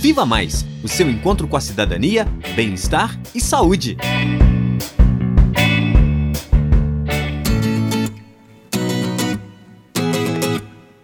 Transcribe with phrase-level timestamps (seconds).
[0.00, 2.26] Viva Mais o seu encontro com a cidadania,
[2.56, 3.98] bem-estar e saúde.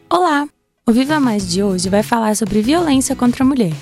[0.09, 0.49] Olá!
[0.89, 3.75] O Viva Mais de hoje vai falar sobre violência contra a mulher.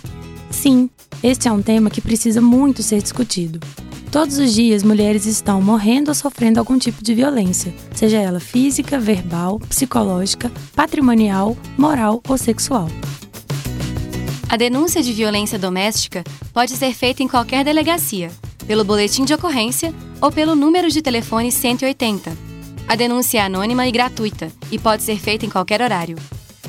[0.50, 0.90] Sim,
[1.22, 3.60] este é um tema que precisa muito ser discutido.
[4.10, 8.98] Todos os dias, mulheres estão morrendo ou sofrendo algum tipo de violência, seja ela física,
[8.98, 12.88] verbal, psicológica, patrimonial, moral ou sexual.
[14.54, 16.22] A denúncia de violência doméstica
[16.52, 18.30] pode ser feita em qualquer delegacia,
[18.68, 22.30] pelo boletim de ocorrência ou pelo número de telefone 180.
[22.86, 26.16] A denúncia é anônima e gratuita e pode ser feita em qualquer horário.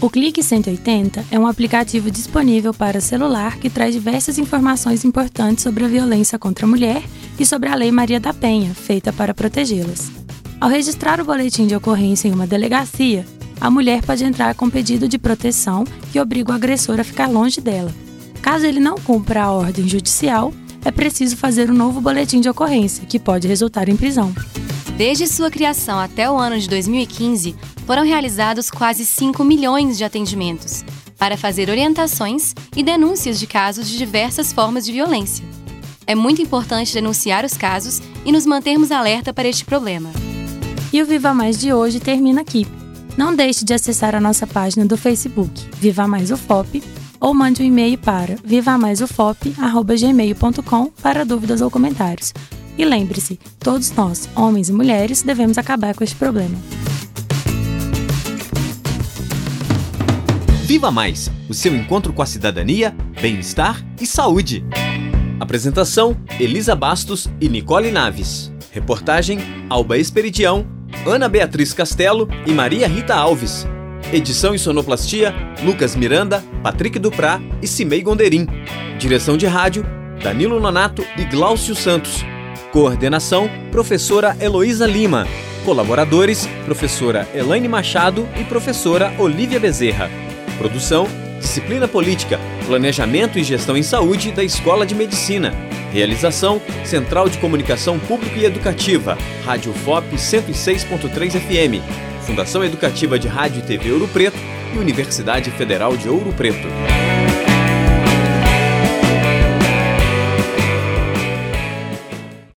[0.01, 5.85] O Clique 180 é um aplicativo disponível para celular que traz diversas informações importantes sobre
[5.85, 7.03] a violência contra a mulher
[7.37, 10.11] e sobre a Lei Maria da Penha, feita para protegê-las.
[10.59, 13.23] Ao registrar o boletim de ocorrência em uma delegacia,
[13.59, 17.61] a mulher pode entrar com pedido de proteção que obriga o agressor a ficar longe
[17.61, 17.93] dela.
[18.41, 23.05] Caso ele não cumpra a ordem judicial, é preciso fazer um novo boletim de ocorrência,
[23.05, 24.33] que pode resultar em prisão.
[24.97, 30.83] Desde sua criação até o ano de 2015, foram realizados quase 5 milhões de atendimentos
[31.17, 35.45] para fazer orientações e denúncias de casos de diversas formas de violência.
[36.07, 40.11] É muito importante denunciar os casos e nos mantermos alerta para este problema.
[40.93, 42.67] E o Viva Mais de hoje termina aqui.
[43.17, 46.83] Não deixe de acessar a nossa página do Facebook, Viva Mais UFOP,
[47.19, 52.33] ou mande um e-mail para vivamaisufop.gmail.com para dúvidas ou comentários.
[52.77, 56.57] E lembre-se, todos nós, homens e mulheres, devemos acabar com este problema.
[60.65, 64.61] Viva Mais o seu encontro com a cidadania, bem-estar e saúde.
[65.39, 68.51] Apresentação: Elisa Bastos e Nicole Naves.
[68.73, 69.39] Reportagem:
[69.69, 70.74] Alba Esperidião
[71.05, 73.67] Ana Beatriz Castelo e Maria Rita Alves.
[74.11, 75.33] Edição e sonoplastia:
[75.63, 78.47] Lucas Miranda, Patrick Duprá e Cimei Gonderim.
[78.97, 79.85] Direção de rádio:
[80.23, 82.25] Danilo Nonato e Gláucio Santos.
[82.71, 85.27] Coordenação: Professora Heloísa Lima.
[85.63, 90.09] Colaboradores: Professora Elaine Machado e Professora Olivia Bezerra.
[90.57, 91.07] Produção:
[91.39, 95.53] Disciplina Política, Planejamento e Gestão em Saúde da Escola de Medicina.
[95.95, 101.81] Realização: Central de Comunicação Pública e Educativa, Rádio FOP 106.3 FM,
[102.25, 104.37] Fundação Educativa de Rádio e TV Ouro Preto
[104.75, 106.67] e Universidade Federal de Ouro Preto.